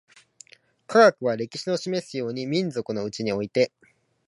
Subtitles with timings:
[0.87, 3.71] 科学は、歴史の示すように、民族のうちにおいて